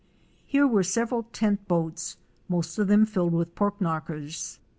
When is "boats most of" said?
1.67-2.87